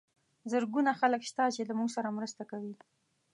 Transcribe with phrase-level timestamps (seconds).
[0.51, 2.73] زرګونه خلک شته چې له موږ سره مرسته کوي.